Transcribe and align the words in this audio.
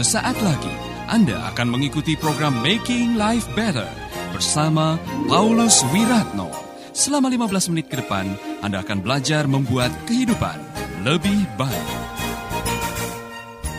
Sesaat 0.00 0.40
lagi 0.40 0.72
Anda 1.12 1.52
akan 1.52 1.76
mengikuti 1.76 2.16
program 2.16 2.56
Making 2.64 3.20
Life 3.20 3.44
Better 3.52 3.84
bersama 4.32 4.96
Paulus 5.28 5.84
Wiratno. 5.92 6.48
Selama 6.96 7.28
15 7.28 7.68
menit 7.68 7.92
ke 7.92 8.00
depan, 8.00 8.32
Anda 8.64 8.80
akan 8.80 9.04
belajar 9.04 9.44
membuat 9.44 9.92
kehidupan 10.08 10.56
lebih 11.04 11.44
baik. 11.60 11.88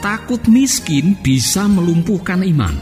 Takut 0.06 0.46
miskin 0.46 1.18
bisa 1.26 1.66
melumpuhkan 1.66 2.46
iman. 2.46 2.78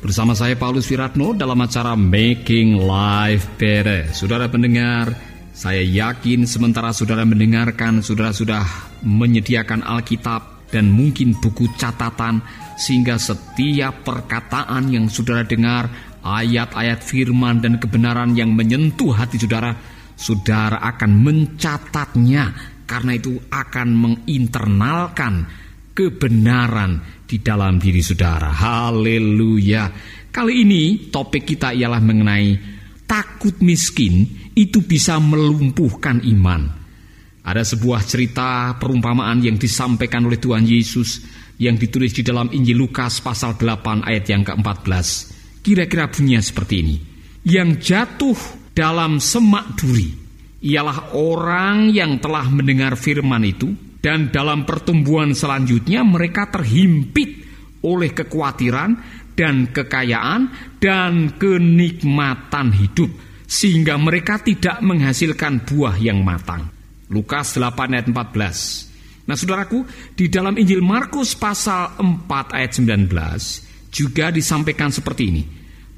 Bersama 0.00 0.32
saya 0.32 0.56
Paulus 0.56 0.88
Wiratno 0.88 1.36
dalam 1.36 1.60
acara 1.60 1.92
Making 1.92 2.88
Life 2.88 3.52
Better. 3.60 4.16
Saudara 4.16 4.48
pendengar, 4.48 5.12
saya 5.52 5.84
yakin 5.84 6.48
sementara 6.48 6.96
saudara 6.96 7.28
mendengarkan, 7.28 8.00
saudara 8.00 8.32
sudah 8.32 8.64
menyediakan 9.04 9.84
Alkitab 9.84 10.57
dan 10.68 10.92
mungkin 10.92 11.36
buku 11.36 11.68
catatan 11.76 12.44
sehingga 12.78 13.18
setiap 13.18 14.06
perkataan 14.06 14.92
yang 14.92 15.10
saudara 15.10 15.42
dengar, 15.42 15.90
ayat-ayat 16.22 17.00
firman 17.02 17.58
dan 17.58 17.80
kebenaran 17.82 18.36
yang 18.36 18.54
menyentuh 18.54 19.16
hati 19.16 19.40
saudara, 19.40 19.74
saudara 20.14 20.78
akan 20.94 21.10
mencatatnya 21.24 22.44
karena 22.86 23.12
itu 23.18 23.36
akan 23.50 23.88
menginternalkan 23.92 25.34
kebenaran 25.92 27.02
di 27.26 27.42
dalam 27.42 27.82
diri 27.82 28.00
saudara. 28.00 28.54
Haleluya. 28.54 29.90
Kali 30.30 30.62
ini 30.62 31.10
topik 31.10 31.42
kita 31.42 31.74
ialah 31.74 31.98
mengenai 31.98 32.54
takut 33.08 33.58
miskin 33.58 34.22
itu 34.54 34.86
bisa 34.86 35.18
melumpuhkan 35.18 36.22
iman. 36.22 36.77
Ada 37.48 37.64
sebuah 37.64 38.04
cerita 38.04 38.76
perumpamaan 38.76 39.40
yang 39.40 39.56
disampaikan 39.56 40.28
oleh 40.28 40.36
Tuhan 40.36 40.68
Yesus 40.68 41.24
yang 41.56 41.80
ditulis 41.80 42.12
di 42.12 42.20
dalam 42.20 42.52
Injil 42.52 42.76
Lukas 42.76 43.24
pasal 43.24 43.56
8 43.56 44.04
ayat 44.04 44.28
yang 44.28 44.44
ke-14. 44.44 45.08
Kira-kira 45.64 46.12
bunyinya 46.12 46.44
seperti 46.44 46.74
ini. 46.84 46.96
Yang 47.48 47.70
jatuh 47.88 48.36
dalam 48.76 49.16
semak 49.16 49.80
duri 49.80 50.12
ialah 50.60 51.16
orang 51.16 51.88
yang 51.88 52.20
telah 52.20 52.52
mendengar 52.52 53.00
firman 53.00 53.40
itu 53.48 53.72
dan 54.04 54.28
dalam 54.28 54.68
pertumbuhan 54.68 55.32
selanjutnya 55.32 56.04
mereka 56.04 56.52
terhimpit 56.52 57.48
oleh 57.80 58.12
kekhawatiran 58.12 58.90
dan 59.32 59.72
kekayaan 59.72 60.52
dan 60.76 61.32
kenikmatan 61.40 62.76
hidup 62.76 63.08
sehingga 63.48 63.96
mereka 63.96 64.36
tidak 64.44 64.84
menghasilkan 64.84 65.64
buah 65.64 65.96
yang 65.96 66.20
matang. 66.20 66.77
Lukas 67.08 67.56
8 67.56 67.94
ayat 67.96 68.06
14. 68.08 69.28
Nah 69.28 69.36
saudaraku, 69.36 69.84
di 70.16 70.32
dalam 70.32 70.56
Injil 70.56 70.80
Markus 70.80 71.36
pasal 71.36 72.00
4 72.00 72.56
ayat 72.56 72.72
19 72.80 73.12
juga 73.92 74.32
disampaikan 74.32 74.88
seperti 74.92 75.22
ini. 75.28 75.42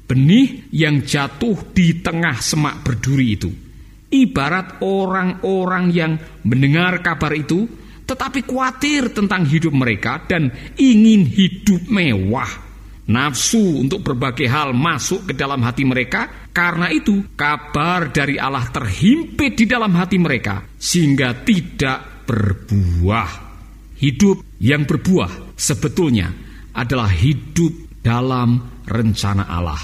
Benih 0.07 0.67
yang 0.75 1.07
jatuh 1.07 1.71
di 1.71 2.03
tengah 2.03 2.43
semak 2.43 2.83
berduri 2.83 3.39
itu. 3.39 3.51
Ibarat 4.11 4.83
orang-orang 4.83 5.85
yang 5.95 6.19
mendengar 6.43 6.99
kabar 6.99 7.31
itu, 7.31 7.63
tetapi 8.03 8.43
khawatir 8.43 9.15
tentang 9.15 9.47
hidup 9.47 9.71
mereka 9.71 10.19
dan 10.27 10.51
ingin 10.75 11.23
hidup 11.23 11.87
mewah. 11.87 12.70
Nafsu 13.11 13.83
untuk 13.83 14.07
berbagai 14.07 14.47
hal 14.47 14.71
masuk 14.71 15.27
ke 15.27 15.33
dalam 15.35 15.59
hati 15.67 15.83
mereka, 15.83 16.47
karena 16.55 16.87
itu 16.87 17.35
kabar 17.35 18.07
dari 18.07 18.39
Allah 18.39 18.71
terhimpit 18.71 19.59
di 19.59 19.65
dalam 19.67 19.91
hati 19.99 20.15
mereka, 20.15 20.63
sehingga 20.79 21.35
tidak 21.43 22.23
berbuah. 22.23 23.51
Hidup 23.99 24.41
yang 24.63 24.87
berbuah 24.87 25.53
sebetulnya 25.59 26.31
adalah 26.73 27.11
hidup 27.11 28.01
dalam 28.01 28.81
rencana 28.87 29.45
Allah. 29.45 29.77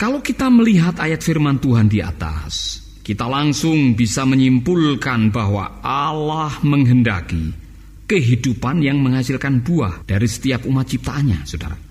Kalau 0.00 0.24
kita 0.24 0.48
melihat 0.48 0.96
ayat 0.96 1.20
firman 1.20 1.60
Tuhan 1.60 1.92
di 1.92 2.00
atas, 2.00 2.80
kita 3.04 3.28
langsung 3.28 3.92
bisa 3.92 4.24
menyimpulkan 4.24 5.28
bahwa 5.28 5.84
Allah 5.84 6.56
menghendaki 6.64 7.52
kehidupan 8.08 8.80
yang 8.80 8.96
menghasilkan 9.04 9.60
buah 9.60 10.08
dari 10.08 10.24
setiap 10.24 10.64
umat 10.64 10.88
ciptaannya, 10.88 11.44
saudara. 11.44 11.89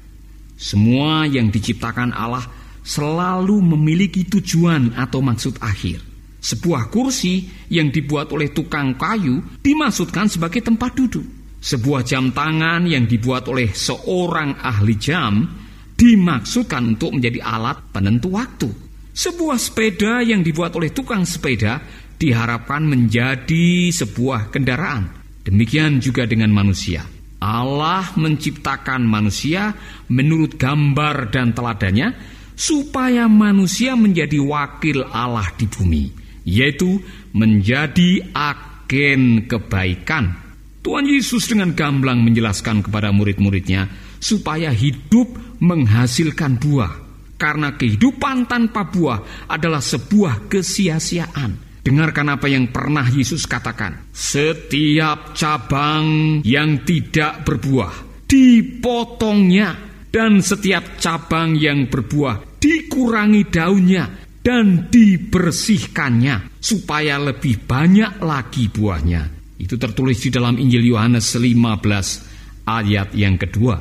Semua 0.60 1.24
yang 1.24 1.48
diciptakan 1.48 2.12
Allah 2.12 2.44
selalu 2.84 3.64
memiliki 3.64 4.28
tujuan 4.28 4.92
atau 5.00 5.24
maksud 5.24 5.56
akhir. 5.64 6.04
Sebuah 6.44 6.92
kursi 6.92 7.48
yang 7.72 7.88
dibuat 7.88 8.36
oleh 8.36 8.52
tukang 8.52 9.00
kayu 9.00 9.40
dimaksudkan 9.64 10.28
sebagai 10.28 10.60
tempat 10.60 11.00
duduk. 11.00 11.24
Sebuah 11.64 12.04
jam 12.04 12.36
tangan 12.36 12.84
yang 12.88 13.08
dibuat 13.08 13.48
oleh 13.48 13.72
seorang 13.72 14.60
ahli 14.60 14.96
jam 15.00 15.48
dimaksudkan 15.96 16.96
untuk 16.96 17.16
menjadi 17.16 17.40
alat 17.44 17.80
penentu 17.96 18.36
waktu. 18.36 18.68
Sebuah 19.16 19.60
sepeda 19.60 20.24
yang 20.24 20.44
dibuat 20.44 20.76
oleh 20.76 20.92
tukang 20.92 21.28
sepeda 21.28 21.84
diharapkan 22.20 22.84
menjadi 22.84 23.92
sebuah 23.92 24.52
kendaraan. 24.52 25.08
Demikian 25.44 26.00
juga 26.00 26.24
dengan 26.24 26.52
manusia. 26.52 27.19
Allah 27.40 28.12
menciptakan 28.20 29.08
manusia 29.08 29.72
menurut 30.12 30.60
gambar 30.60 31.32
dan 31.32 31.56
teladannya 31.56 32.12
supaya 32.60 33.32
manusia 33.32 33.96
menjadi 33.96 34.44
wakil 34.44 35.08
Allah 35.08 35.48
di 35.56 35.64
bumi 35.64 36.06
yaitu 36.44 37.00
menjadi 37.32 38.34
agen 38.34 39.48
kebaikan. 39.48 40.36
Tuhan 40.80 41.06
Yesus 41.06 41.46
dengan 41.52 41.76
gamblang 41.76 42.24
menjelaskan 42.24 42.82
kepada 42.82 43.12
murid-muridnya 43.14 43.88
supaya 44.18 44.74
hidup 44.74 45.30
menghasilkan 45.62 46.58
buah. 46.58 46.94
Karena 47.40 47.72
kehidupan 47.72 48.52
tanpa 48.52 48.84
buah 48.92 49.48
adalah 49.48 49.80
sebuah 49.80 50.52
kesia-siaan. 50.52 51.69
Dengarkan 51.80 52.36
apa 52.36 52.52
yang 52.52 52.70
pernah 52.70 53.08
Yesus 53.08 53.48
katakan. 53.48 54.12
Setiap 54.12 55.34
cabang 55.34 56.40
yang 56.44 56.84
tidak 56.84 57.48
berbuah 57.48 58.10
dipotongnya 58.30 59.74
dan 60.14 60.46
setiap 60.46 61.02
cabang 61.02 61.58
yang 61.58 61.90
berbuah 61.90 62.62
dikurangi 62.62 63.50
daunnya 63.50 64.06
dan 64.40 64.88
dibersihkannya 64.88 66.62
supaya 66.62 67.18
lebih 67.18 67.66
banyak 67.66 68.22
lagi 68.22 68.70
buahnya. 68.70 69.40
Itu 69.60 69.76
tertulis 69.76 70.22
di 70.24 70.30
dalam 70.32 70.56
Injil 70.56 70.88
Yohanes 70.88 71.36
15 71.36 72.64
ayat 72.70 73.12
yang 73.18 73.36
kedua. 73.36 73.76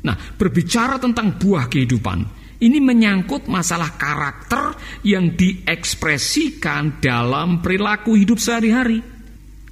Nah, 0.00 0.16
berbicara 0.16 0.96
tentang 0.96 1.36
buah 1.36 1.68
kehidupan, 1.68 2.39
ini 2.60 2.78
menyangkut 2.78 3.48
masalah 3.48 3.96
karakter 3.96 4.76
yang 5.04 5.32
diekspresikan 5.32 7.00
dalam 7.00 7.64
perilaku 7.64 8.20
hidup 8.20 8.36
sehari-hari. 8.36 9.00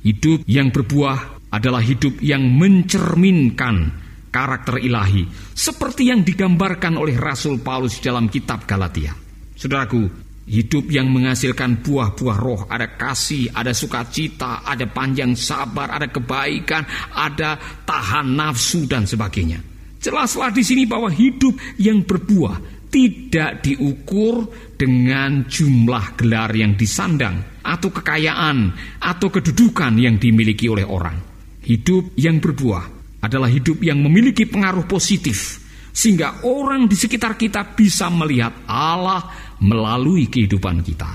Hidup 0.01 0.49
yang 0.49 0.73
berbuah 0.73 1.53
adalah 1.53 1.85
hidup 1.85 2.21
yang 2.25 2.45
mencerminkan 2.49 3.93
karakter 4.33 4.81
ilahi, 4.81 5.29
seperti 5.53 6.09
yang 6.09 6.25
digambarkan 6.25 6.97
oleh 6.97 7.17
Rasul 7.17 7.61
Paulus 7.61 8.01
dalam 8.01 8.29
kitab 8.29 8.65
Galatia. 8.65 9.13
Saudaraku, 9.57 10.09
hidup 10.49 10.89
yang 10.89 11.13
menghasilkan 11.13 11.85
buah-buah 11.85 12.39
roh, 12.41 12.63
ada 12.73 12.97
kasih, 12.97 13.53
ada 13.53 13.77
sukacita, 13.77 14.65
ada 14.65 14.89
panjang 14.89 15.37
sabar, 15.37 15.93
ada 15.93 16.09
kebaikan, 16.09 16.89
ada 17.13 17.61
tahan 17.85 18.33
nafsu 18.33 18.89
dan 18.89 19.05
sebagainya. 19.05 19.61
Jelaslah 19.99 20.55
di 20.55 20.63
sini 20.63 20.87
bahwa 20.87 21.11
hidup 21.11 21.59
yang 21.77 22.07
berbuah 22.07 22.78
tidak 22.89 23.65
diukur 23.65 24.49
dengan 24.77 25.45
jumlah 25.45 26.17
gelar 26.17 26.51
yang 26.57 26.75
disandang 26.75 27.61
atau 27.61 27.93
kekayaan 27.93 28.73
atau 29.01 29.29
kedudukan 29.29 29.97
yang 30.01 30.17
dimiliki 30.17 30.67
oleh 30.69 30.89
orang. 30.89 31.17
Hidup 31.65 32.17
yang 32.17 32.41
berbuah 32.41 32.85
adalah 33.21 33.53
hidup 33.53 33.85
yang 33.85 34.01
memiliki 34.01 34.49
pengaruh 34.49 34.89
positif 34.89 35.69
sehingga 35.99 36.47
orang 36.47 36.87
di 36.87 36.95
sekitar 36.95 37.35
kita 37.35 37.75
bisa 37.75 38.07
melihat 38.07 38.65
Allah 38.71 39.35
melalui 39.59 40.31
kehidupan 40.31 40.87
kita. 40.87 41.11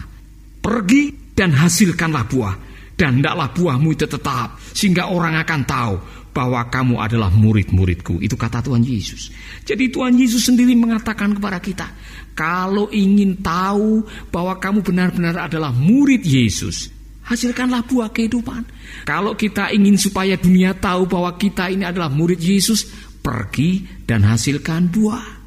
Pergi 0.60 1.32
dan 1.32 1.56
hasilkanlah 1.56 2.26
buah, 2.28 2.56
dan 3.00 3.20
hendaklah 3.20 3.50
buahmu 3.56 3.96
itu 3.96 4.06
tetap, 4.06 4.60
sehingga 4.76 5.08
orang 5.12 5.40
akan 5.40 5.62
tahu 5.64 5.96
bahwa 6.34 6.66
kamu 6.68 6.98
adalah 6.98 7.30
murid-muridku. 7.30 8.20
Itu 8.20 8.34
kata 8.34 8.66
Tuhan 8.66 8.82
Yesus. 8.82 9.30
Jadi 9.64 9.94
Tuhan 9.94 10.18
Yesus 10.18 10.50
sendiri 10.50 10.74
mengatakan 10.74 11.38
kepada 11.38 11.62
kita, 11.62 11.88
kalau 12.34 12.90
ingin 12.90 13.40
tahu 13.40 14.02
bahwa 14.34 14.58
kamu 14.58 14.82
benar-benar 14.82 15.38
adalah 15.46 15.70
murid 15.70 16.26
Yesus, 16.26 16.90
hasilkanlah 17.24 17.86
buah 17.86 18.10
kehidupan. 18.10 18.66
Kalau 19.06 19.38
kita 19.38 19.70
ingin 19.70 19.96
supaya 19.96 20.34
dunia 20.36 20.74
tahu 20.74 21.06
bahwa 21.06 21.38
kita 21.38 21.70
ini 21.70 21.86
adalah 21.86 22.10
murid 22.10 22.42
Yesus, 22.42 22.90
pergi 23.22 23.86
dan 24.10 24.26
hasilkan 24.26 24.90
buah. 24.90 25.46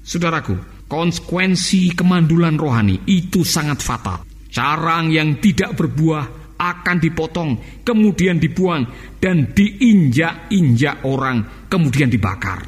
Saudaraku, 0.00 0.80
Konsekuensi 0.90 1.94
kemandulan 1.94 2.58
rohani 2.58 3.06
itu 3.06 3.46
sangat 3.46 3.78
fatal. 3.78 4.26
Carang 4.50 5.06
yang 5.14 5.38
tidak 5.38 5.78
berbuah 5.78 6.39
akan 6.60 7.00
dipotong, 7.00 7.80
kemudian 7.80 8.36
dibuang, 8.36 8.84
dan 9.16 9.56
diinjak-injak 9.56 11.08
orang, 11.08 11.66
kemudian 11.72 12.12
dibakar. 12.12 12.60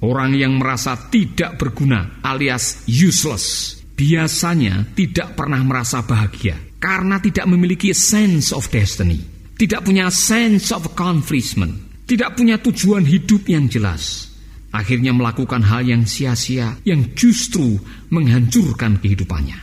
Orang 0.00 0.32
yang 0.36 0.56
merasa 0.56 0.96
tidak 1.12 1.60
berguna 1.60 2.20
alias 2.24 2.84
useless 2.88 3.76
biasanya 3.94 4.92
tidak 4.92 5.32
pernah 5.32 5.62
merasa 5.64 6.04
bahagia 6.04 6.58
karena 6.76 7.16
tidak 7.22 7.48
memiliki 7.48 7.96
sense 7.96 8.52
of 8.52 8.68
destiny, 8.68 9.16
tidak 9.56 9.80
punya 9.80 10.12
sense 10.12 10.68
of 10.76 10.92
accomplishment, 10.92 12.04
tidak 12.04 12.36
punya 12.36 12.60
tujuan 12.60 13.04
hidup 13.08 13.48
yang 13.48 13.64
jelas. 13.70 14.28
Akhirnya 14.74 15.14
melakukan 15.14 15.62
hal 15.62 15.86
yang 15.86 16.02
sia-sia 16.02 16.74
yang 16.82 17.14
justru 17.14 17.78
menghancurkan 18.10 18.98
kehidupannya. 18.98 19.56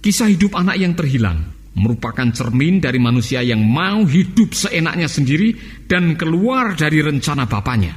Kisah 0.00 0.30
hidup 0.30 0.54
anak 0.54 0.78
yang 0.78 0.94
terhilang 0.94 1.55
merupakan 1.76 2.26
cermin 2.32 2.80
dari 2.80 2.96
manusia 2.96 3.44
yang 3.44 3.60
mau 3.60 4.02
hidup 4.08 4.56
seenaknya 4.56 5.06
sendiri 5.06 5.52
dan 5.84 6.16
keluar 6.16 6.72
dari 6.72 7.04
rencana 7.04 7.44
bapaknya. 7.44 7.92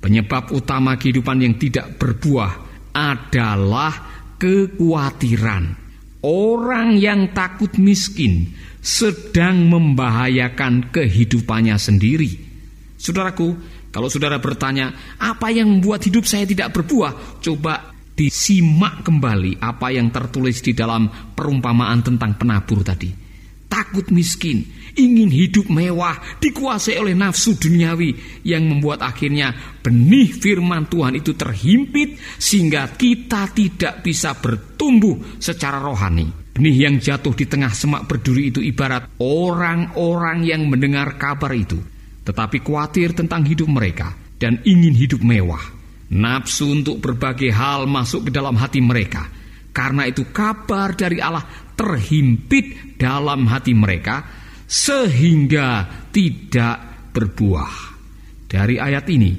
Penyebab 0.00 0.54
utama 0.56 0.96
kehidupan 0.96 1.44
yang 1.44 1.54
tidak 1.60 2.00
berbuah 2.00 2.52
adalah 2.96 3.92
kekhawatiran. 4.40 5.86
Orang 6.24 6.98
yang 6.98 7.30
takut 7.30 7.78
miskin 7.78 8.50
sedang 8.82 9.68
membahayakan 9.70 10.90
kehidupannya 10.90 11.76
sendiri. 11.78 12.30
Saudaraku, 12.98 13.54
kalau 13.94 14.10
saudara 14.10 14.42
bertanya, 14.42 15.16
apa 15.20 15.52
yang 15.54 15.78
membuat 15.78 16.02
hidup 16.02 16.26
saya 16.26 16.42
tidak 16.42 16.74
berbuah? 16.74 17.38
Coba 17.38 17.97
disimak 18.18 19.06
kembali 19.06 19.62
apa 19.62 19.94
yang 19.94 20.10
tertulis 20.10 20.58
di 20.58 20.74
dalam 20.74 21.06
perumpamaan 21.06 22.02
tentang 22.02 22.34
penabur 22.34 22.82
tadi. 22.82 23.14
Takut 23.68 24.10
miskin, 24.10 24.64
ingin 24.98 25.30
hidup 25.30 25.70
mewah, 25.70 26.18
dikuasai 26.42 26.98
oleh 26.98 27.14
nafsu 27.14 27.54
duniawi 27.54 28.42
yang 28.42 28.66
membuat 28.66 29.06
akhirnya 29.06 29.54
benih 29.84 30.34
firman 30.34 30.90
Tuhan 30.90 31.20
itu 31.20 31.36
terhimpit 31.38 32.18
sehingga 32.40 32.90
kita 32.98 33.54
tidak 33.54 34.02
bisa 34.02 34.34
bertumbuh 34.34 35.38
secara 35.38 35.78
rohani. 35.78 36.50
Benih 36.58 36.90
yang 36.90 36.98
jatuh 36.98 37.36
di 37.38 37.46
tengah 37.46 37.70
semak 37.70 38.10
berduri 38.10 38.50
itu 38.50 38.58
ibarat 38.58 39.14
orang-orang 39.22 40.42
yang 40.42 40.66
mendengar 40.66 41.14
kabar 41.14 41.54
itu, 41.54 41.78
tetapi 42.26 42.64
khawatir 42.64 43.14
tentang 43.14 43.46
hidup 43.46 43.70
mereka 43.70 44.16
dan 44.42 44.58
ingin 44.66 44.96
hidup 44.96 45.22
mewah. 45.22 45.77
Nafsu 46.08 46.72
untuk 46.72 47.04
berbagai 47.04 47.52
hal 47.52 47.84
masuk 47.84 48.28
ke 48.28 48.30
dalam 48.32 48.56
hati 48.56 48.80
mereka. 48.80 49.28
Karena 49.72 50.08
itu 50.08 50.32
kabar 50.32 50.96
dari 50.96 51.20
Allah 51.20 51.44
terhimpit 51.76 52.96
dalam 52.96 53.46
hati 53.46 53.76
mereka 53.76 54.24
sehingga 54.64 55.84
tidak 56.10 56.76
berbuah. 57.12 57.74
Dari 58.48 58.80
ayat 58.80 59.04
ini, 59.12 59.32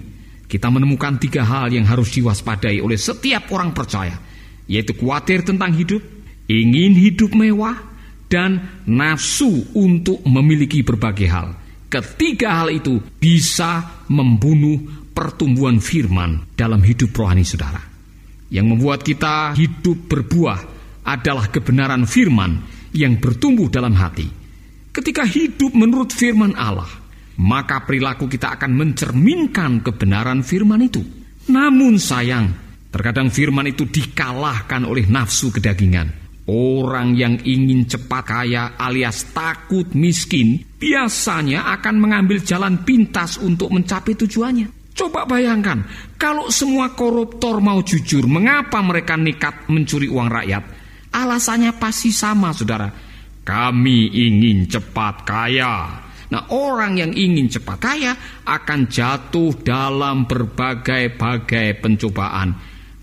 kita 0.49 0.69
menemukan 0.69 1.17
tiga 1.17 1.45
hal 1.45 1.73
yang 1.73 1.85
harus 1.85 2.13
diwaspadai 2.13 2.81
oleh 2.81 2.97
setiap 2.97 3.49
orang 3.53 3.73
percaya, 3.73 4.17
yaitu 4.69 4.93
khawatir 4.97 5.45
tentang 5.45 5.73
hidup, 5.73 6.01
ingin 6.49 6.93
hidup 6.93 7.33
mewah, 7.33 7.77
dan 8.29 8.81
nafsu 8.85 9.65
untuk 9.73 10.21
memiliki 10.25 10.85
berbagai 10.85 11.29
hal. 11.29 11.57
Ketiga 11.89 12.61
hal 12.61 12.69
itu 12.69 13.01
bisa 13.17 14.05
membunuh 14.13 14.98
pertumbuhan 15.11 15.81
firman 15.83 16.55
dalam 16.55 16.81
hidup 16.81 17.13
rohani 17.15 17.43
saudara. 17.43 17.81
Yang 18.49 18.65
membuat 18.65 19.05
kita 19.05 19.53
hidup 19.53 20.09
berbuah 20.09 20.59
adalah 21.05 21.49
kebenaran 21.53 22.09
firman 22.09 22.65
yang 22.93 23.21
bertumbuh 23.21 23.69
dalam 23.69 23.93
hati 23.93 24.39
Ketika 24.89 25.21
hidup 25.21 25.77
menurut 25.77 26.09
firman 26.09 26.57
Allah, 26.57 26.89
maka 27.39 27.85
perilaku 27.85 28.25
kita 28.25 28.57
akan 28.57 28.73
mencerminkan 28.73 29.85
kebenaran 29.85 30.41
firman 30.41 30.81
itu. 30.81 31.05
Namun 31.47 32.01
sayang, 32.01 32.49
terkadang 32.89 33.29
firman 33.29 33.69
itu 33.69 33.85
dikalahkan 33.85 34.83
oleh 34.89 35.05
nafsu 35.05 35.53
kedagingan. 35.53 36.09
Orang 36.49 37.13
yang 37.13 37.37
ingin 37.45 37.85
cepat 37.85 38.23
kaya 38.25 38.73
alias 38.81 39.29
takut 39.29 39.93
miskin 39.93 40.57
biasanya 40.81 41.69
akan 41.77 41.95
mengambil 42.01 42.41
jalan 42.41 42.81
pintas 42.81 43.37
untuk 43.37 43.69
mencapai 43.69 44.17
tujuannya. 44.17 44.78
Coba 44.99 45.23
bayangkan, 45.23 45.87
kalau 46.19 46.51
semua 46.51 46.91
koruptor 46.91 47.63
mau 47.63 47.79
jujur, 47.79 48.27
mengapa 48.27 48.83
mereka 48.83 49.15
nekat 49.15 49.71
mencuri 49.71 50.11
uang 50.11 50.27
rakyat? 50.27 50.63
Alasannya 51.15 51.71
pasti 51.79 52.11
sama, 52.11 52.51
saudara 52.51 53.09
kami 53.49 54.13
ingin 54.13 54.69
cepat 54.69 55.25
kaya. 55.25 56.05
Nah, 56.29 56.45
orang 56.53 57.01
yang 57.01 57.09
ingin 57.17 57.49
cepat 57.49 57.77
kaya 57.81 58.13
akan 58.45 58.85
jatuh 58.85 59.57
dalam 59.65 60.29
berbagai-bagai 60.29 61.81
pencobaan. 61.81 62.53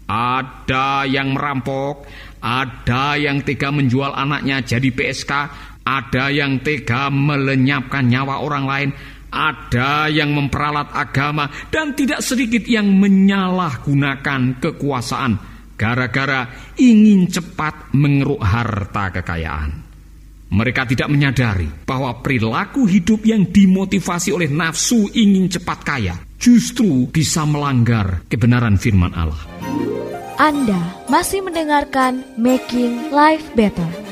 Ada 0.06 1.02
yang 1.10 1.34
merampok, 1.34 2.06
ada 2.38 3.18
yang 3.18 3.42
tega 3.42 3.74
menjual 3.74 4.14
anaknya 4.14 4.62
jadi 4.62 4.86
PSK, 4.94 5.32
ada 5.82 6.30
yang 6.30 6.62
tega 6.62 7.10
melenyapkan 7.10 8.06
nyawa 8.06 8.38
orang 8.38 8.64
lain, 8.70 8.90
ada 9.30 10.06
yang 10.10 10.32
memperalat 10.32 10.92
agama, 10.94 11.50
dan 11.68 11.92
tidak 11.92 12.22
sedikit 12.22 12.64
yang 12.66 12.90
menyalahgunakan 12.96 14.62
kekuasaan 14.62 15.56
gara-gara 15.76 16.72
ingin 16.80 17.28
cepat 17.28 17.92
mengeruk 17.92 18.40
harta 18.40 19.12
kekayaan. 19.20 19.86
Mereka 20.46 20.86
tidak 20.86 21.10
menyadari 21.10 21.66
bahwa 21.84 22.22
perilaku 22.22 22.86
hidup 22.86 23.26
yang 23.26 23.50
dimotivasi 23.50 24.30
oleh 24.30 24.46
nafsu 24.46 25.10
ingin 25.10 25.50
cepat 25.50 25.78
kaya 25.82 26.14
justru 26.38 27.10
bisa 27.10 27.42
melanggar 27.42 28.22
kebenaran 28.30 28.78
firman 28.78 29.10
Allah. 29.10 29.42
Anda 30.38 30.78
masih 31.10 31.42
mendengarkan 31.42 32.22
Making 32.38 33.10
Life 33.10 33.50
Better. 33.56 34.05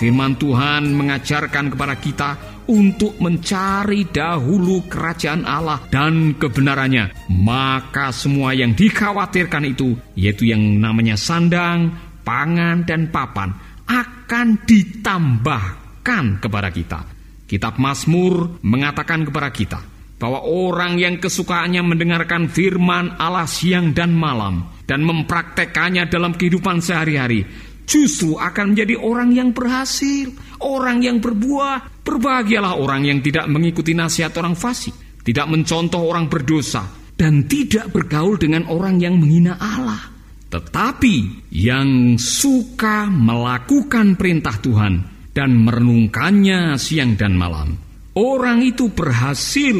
Firman 0.00 0.40
Tuhan 0.40 0.96
mengajarkan 0.96 1.76
kepada 1.76 1.92
kita 2.00 2.30
untuk 2.72 3.20
mencari 3.20 4.08
dahulu 4.08 4.88
kerajaan 4.88 5.44
Allah 5.44 5.84
dan 5.92 6.40
kebenarannya. 6.40 7.28
Maka 7.28 8.08
semua 8.08 8.56
yang 8.56 8.72
dikhawatirkan 8.72 9.68
itu, 9.68 10.00
yaitu 10.16 10.48
yang 10.48 10.80
namanya 10.80 11.20
sandang, 11.20 11.92
pangan 12.24 12.88
dan 12.88 13.12
papan 13.12 13.52
akan 13.84 14.64
ditambahkan 14.64 16.40
kepada 16.40 16.72
kita. 16.72 17.04
Kitab 17.44 17.76
Mazmur 17.76 18.56
mengatakan 18.64 19.28
kepada 19.28 19.52
kita 19.52 19.84
bahwa 20.16 20.48
orang 20.48 20.96
yang 20.96 21.20
kesukaannya 21.20 21.84
mendengarkan 21.84 22.48
firman 22.48 23.20
Allah 23.20 23.44
siang 23.44 23.92
dan 23.92 24.16
malam 24.16 24.64
dan 24.88 25.04
mempraktekannya 25.04 26.08
dalam 26.08 26.32
kehidupan 26.32 26.80
sehari-hari 26.80 27.44
justru 27.90 28.38
akan 28.38 28.72
menjadi 28.72 28.94
orang 29.02 29.34
yang 29.34 29.50
berhasil, 29.50 30.30
orang 30.62 31.02
yang 31.02 31.18
berbuah. 31.18 32.06
Berbahagialah 32.06 32.78
orang 32.78 33.10
yang 33.10 33.18
tidak 33.18 33.50
mengikuti 33.50 33.98
nasihat 33.98 34.30
orang 34.38 34.54
fasik, 34.54 34.94
tidak 35.26 35.50
mencontoh 35.50 36.06
orang 36.06 36.30
berdosa, 36.30 36.86
dan 37.18 37.50
tidak 37.50 37.90
bergaul 37.90 38.38
dengan 38.38 38.70
orang 38.70 39.02
yang 39.02 39.18
menghina 39.18 39.58
Allah. 39.58 40.06
Tetapi 40.50 41.46
yang 41.54 42.18
suka 42.18 43.10
melakukan 43.10 44.14
perintah 44.14 44.58
Tuhan 44.58 44.94
dan 45.30 45.54
merenungkannya 45.54 46.74
siang 46.78 47.14
dan 47.14 47.38
malam, 47.38 47.74
orang 48.18 48.62
itu 48.62 48.90
berhasil 48.90 49.74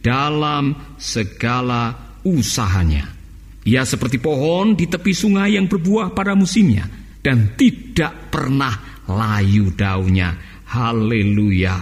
dalam 0.00 0.96
segala 0.96 2.16
usahanya. 2.24 3.12
Ia 3.64 3.84
seperti 3.84 4.20
pohon 4.20 4.76
di 4.76 4.88
tepi 4.88 5.12
sungai 5.12 5.56
yang 5.56 5.68
berbuah 5.68 6.12
pada 6.12 6.32
musimnya 6.36 7.03
dan 7.24 7.56
tidak 7.56 8.28
pernah 8.28 9.00
layu 9.08 9.72
daunnya. 9.72 10.36
Haleluya. 10.68 11.80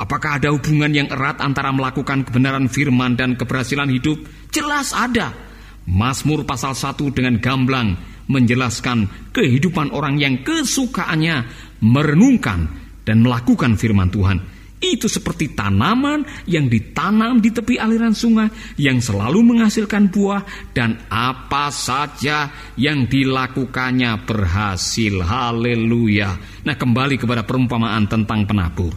Apakah 0.00 0.40
ada 0.40 0.48
hubungan 0.54 0.88
yang 0.88 1.12
erat 1.12 1.44
antara 1.44 1.68
melakukan 1.74 2.24
kebenaran 2.24 2.72
firman 2.72 3.18
dan 3.18 3.36
keberhasilan 3.36 3.92
hidup? 3.92 4.24
Jelas 4.48 4.96
ada. 4.96 5.36
Mazmur 5.84 6.48
pasal 6.48 6.72
1 6.72 6.96
dengan 7.12 7.36
gamblang 7.36 7.98
menjelaskan 8.28 9.32
kehidupan 9.32 9.92
orang 9.92 10.20
yang 10.20 10.40
kesukaannya 10.44 11.36
merenungkan 11.84 12.68
dan 13.04 13.24
melakukan 13.24 13.76
firman 13.80 14.12
Tuhan. 14.12 14.57
Itu 14.78 15.10
seperti 15.10 15.58
tanaman 15.58 16.22
yang 16.46 16.70
ditanam 16.70 17.42
di 17.42 17.50
tepi 17.50 17.82
aliran 17.82 18.14
sungai 18.14 18.46
yang 18.78 19.02
selalu 19.02 19.42
menghasilkan 19.42 20.06
buah 20.06 20.70
dan 20.70 21.02
apa 21.10 21.74
saja 21.74 22.46
yang 22.78 23.10
dilakukannya 23.10 24.22
berhasil. 24.22 25.18
Haleluya. 25.18 26.62
Nah, 26.62 26.78
kembali 26.78 27.18
kepada 27.18 27.42
perumpamaan 27.42 28.06
tentang 28.06 28.46
penabur. 28.46 28.94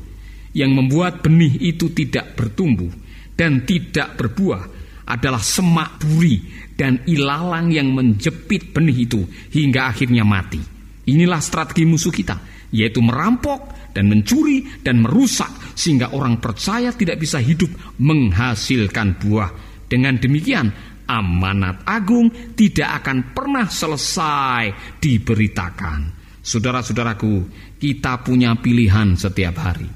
Yang 0.53 0.71
membuat 0.77 1.25
benih 1.25 1.57
itu 1.57 1.89
tidak 1.89 2.37
bertumbuh 2.37 2.91
dan 3.33 3.65
tidak 3.65 4.21
berbuah 4.21 4.63
adalah 5.09 5.41
semak 5.41 5.97
duri 5.97 6.45
dan 6.77 7.01
ilalang 7.09 7.73
yang 7.73 7.89
menjepit 7.89 8.69
benih 8.69 9.09
itu 9.09 9.25
hingga 9.49 9.89
akhirnya 9.89 10.21
mati. 10.21 10.61
Inilah 11.09 11.41
strategi 11.41 11.89
musuh 11.89 12.13
kita, 12.13 12.37
yaitu 12.71 13.03
merampok 13.03 13.91
dan 13.91 14.07
mencuri 14.07 14.63
dan 14.81 15.03
merusak 15.03 15.51
sehingga 15.75 16.15
orang 16.15 16.39
percaya 16.39 16.95
tidak 16.95 17.19
bisa 17.19 17.37
hidup 17.39 17.69
menghasilkan 17.99 19.19
buah. 19.19 19.51
Dengan 19.91 20.15
demikian, 20.15 20.71
amanat 21.11 21.83
agung 21.83 22.31
tidak 22.55 23.03
akan 23.03 23.35
pernah 23.35 23.67
selesai 23.67 24.95
diberitakan. 25.03 25.99
Saudara-saudaraku, 26.41 27.45
kita 27.77 28.23
punya 28.23 28.55
pilihan 28.57 29.13
setiap 29.19 29.55
hari. 29.61 29.89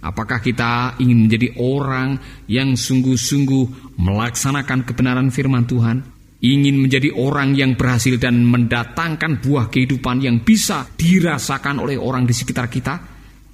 Apakah 0.00 0.40
kita 0.40 0.96
ingin 0.96 1.28
menjadi 1.28 1.56
orang 1.60 2.16
yang 2.48 2.72
sungguh-sungguh 2.72 3.96
melaksanakan 4.00 4.88
kebenaran 4.88 5.28
firman 5.28 5.68
Tuhan? 5.68 6.19
Ingin 6.40 6.80
menjadi 6.80 7.12
orang 7.12 7.52
yang 7.52 7.76
berhasil 7.76 8.16
dan 8.16 8.48
mendatangkan 8.48 9.44
buah 9.44 9.68
kehidupan 9.68 10.24
yang 10.24 10.40
bisa 10.40 10.88
dirasakan 10.96 11.84
oleh 11.84 12.00
orang 12.00 12.24
di 12.24 12.32
sekitar 12.32 12.72
kita? 12.72 12.96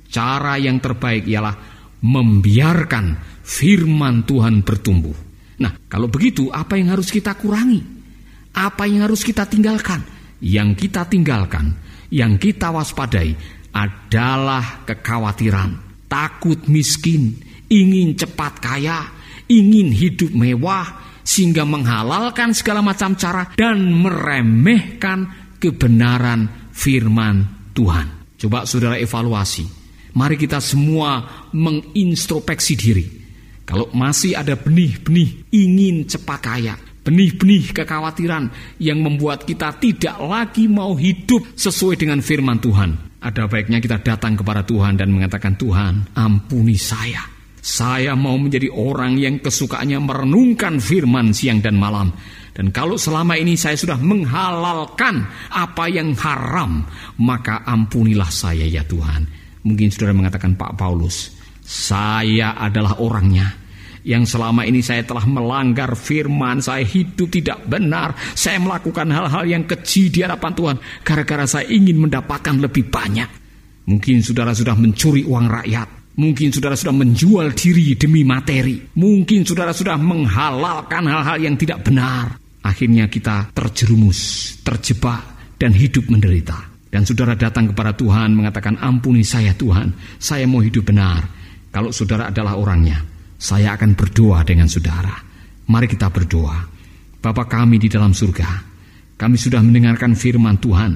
Cara 0.07 0.55
yang 0.55 0.79
terbaik 0.79 1.27
ialah 1.27 1.55
membiarkan 2.07 3.19
firman 3.43 4.23
Tuhan 4.23 4.63
bertumbuh. 4.63 5.19
Nah, 5.59 5.75
kalau 5.91 6.07
begitu, 6.07 6.47
apa 6.55 6.79
yang 6.79 6.95
harus 6.95 7.11
kita 7.11 7.35
kurangi? 7.35 7.83
Apa 8.55 8.87
yang 8.87 9.03
harus 9.03 9.27
kita 9.27 9.51
tinggalkan? 9.51 10.07
Yang 10.39 10.87
kita 10.87 11.11
tinggalkan, 11.11 11.75
yang 12.15 12.39
kita 12.39 12.71
waspadai 12.71 13.35
adalah 13.75 14.87
kekhawatiran, 14.87 16.05
takut 16.07 16.71
miskin, 16.71 17.35
ingin 17.67 18.15
cepat 18.15 18.63
kaya, 18.63 19.11
ingin 19.49 19.93
hidup 19.93 20.33
mewah, 20.33 20.87
sehingga 21.27 21.67
menghalalkan 21.67 22.55
segala 22.55 22.87
macam 22.87 23.19
cara 23.19 23.51
dan 23.59 23.91
meremehkan 23.91 25.51
kebenaran 25.59 26.71
firman 26.71 27.43
Tuhan. 27.75 28.39
Coba 28.39 28.63
saudara 28.63 28.95
evaluasi. 28.95 29.67
Mari 30.17 30.39
kita 30.39 30.63
semua 30.63 31.27
mengintrospeksi 31.53 32.73
diri. 32.79 33.07
Kalau 33.67 33.91
masih 33.91 34.39
ada 34.39 34.55
benih-benih 34.55 35.51
ingin 35.51 36.07
cepat 36.07 36.39
kaya, 36.41 36.79
benih-benih 37.03 37.75
kekhawatiran 37.75 38.49
yang 38.79 39.03
membuat 39.03 39.43
kita 39.45 39.75
tidak 39.77 40.17
lagi 40.23 40.71
mau 40.71 40.95
hidup 40.95 41.59
sesuai 41.59 41.99
dengan 41.99 42.23
firman 42.23 42.63
Tuhan. 42.63 43.19
Ada 43.21 43.51
baiknya 43.51 43.83
kita 43.83 43.99
datang 44.01 44.39
kepada 44.39 44.63
Tuhan 44.63 44.95
dan 44.95 45.11
mengatakan, 45.11 45.59
"Tuhan, 45.59 46.15
ampuni 46.15 46.79
saya." 46.79 47.36
Saya 47.67 48.15
mau 48.15 48.39
menjadi 48.39 48.71
orang 48.71 49.19
yang 49.19 49.43
kesukaannya 49.43 49.99
merenungkan 49.99 50.79
firman 50.79 51.35
siang 51.35 51.59
dan 51.59 51.75
malam. 51.75 52.15
Dan 52.55 52.71
kalau 52.71 52.95
selama 52.95 53.35
ini 53.35 53.59
saya 53.59 53.75
sudah 53.75 53.99
menghalalkan 53.99 55.27
apa 55.51 55.91
yang 55.91 56.15
haram, 56.15 56.87
maka 57.19 57.67
ampunilah 57.67 58.31
saya 58.31 58.71
ya 58.71 58.87
Tuhan. 58.87 59.27
Mungkin 59.67 59.91
saudara 59.91 60.15
mengatakan 60.15 60.55
Pak 60.55 60.79
Paulus, 60.79 61.35
saya 61.67 62.55
adalah 62.55 63.03
orangnya 63.03 63.67
yang 64.07 64.23
selama 64.23 64.63
ini 64.63 64.79
saya 64.87 65.03
telah 65.03 65.27
melanggar 65.27 65.99
firman, 65.99 66.63
saya 66.63 66.87
hidup 66.87 67.27
tidak 67.27 67.67
benar, 67.67 68.15
saya 68.39 68.63
melakukan 68.63 69.11
hal-hal 69.11 69.43
yang 69.43 69.67
keji 69.67 70.15
di 70.15 70.23
hadapan 70.23 70.55
Tuhan 70.55 70.77
gara-gara 71.03 71.43
saya 71.51 71.67
ingin 71.67 71.99
mendapatkan 71.99 72.55
lebih 72.63 72.87
banyak. 72.87 73.27
Mungkin 73.91 74.23
saudara 74.23 74.55
sudah 74.55 74.79
mencuri 74.79 75.27
uang 75.27 75.51
rakyat, 75.51 76.06
Mungkin 76.17 76.49
saudara 76.49 76.73
sudah 76.73 76.97
menjual 76.97 77.53
diri 77.53 77.93
demi 77.93 78.25
materi. 78.25 78.81
Mungkin 78.97 79.45
saudara 79.45 79.77
sudah 79.77 80.01
menghalalkan 80.01 81.05
hal-hal 81.05 81.37
yang 81.37 81.61
tidak 81.61 81.85
benar. 81.85 82.41
Akhirnya 82.65 83.07
kita 83.07 83.53
terjerumus, 83.53 84.19
terjebak, 84.65 85.23
dan 85.61 85.77
hidup 85.77 86.09
menderita. 86.09 86.57
Dan 86.89 87.05
saudara 87.05 87.37
datang 87.37 87.69
kepada 87.71 87.93
Tuhan 87.93 88.33
mengatakan, 88.33 88.81
ampuni 88.81 89.21
saya 89.21 89.53
Tuhan, 89.53 89.93
saya 90.17 90.49
mau 90.49 90.65
hidup 90.65 90.89
benar. 90.89 91.21
Kalau 91.69 91.93
saudara 91.93 92.33
adalah 92.33 92.57
orangnya, 92.57 93.05
saya 93.37 93.77
akan 93.77 93.93
berdoa 93.93 94.41
dengan 94.41 94.65
saudara. 94.73 95.13
Mari 95.69 95.87
kita 95.93 96.09
berdoa. 96.09 96.65
Bapa 97.21 97.45
kami 97.45 97.77
di 97.77 97.93
dalam 97.93 98.17
surga, 98.17 98.49
kami 99.21 99.37
sudah 99.37 99.61
mendengarkan 99.61 100.17
firman 100.17 100.57
Tuhan. 100.57 100.93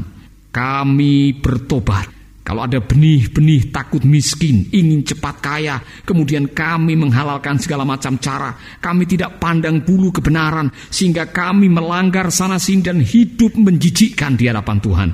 Kami 0.50 1.36
bertobat 1.38 2.19
kalau 2.50 2.66
ada 2.66 2.82
benih-benih 2.82 3.70
takut 3.70 4.02
miskin, 4.02 4.66
ingin 4.74 5.06
cepat 5.06 5.38
kaya, 5.38 5.78
kemudian 6.02 6.50
kami 6.50 6.98
menghalalkan 6.98 7.62
segala 7.62 7.86
macam 7.86 8.18
cara, 8.18 8.58
kami 8.82 9.06
tidak 9.06 9.38
pandang 9.38 9.86
bulu 9.86 10.10
kebenaran, 10.10 10.66
sehingga 10.90 11.30
kami 11.30 11.70
melanggar 11.70 12.26
sana 12.34 12.58
sini 12.58 12.82
dan 12.82 12.98
hidup 13.06 13.54
menjijikkan 13.54 14.34
di 14.34 14.50
hadapan 14.50 14.82
Tuhan. 14.82 15.08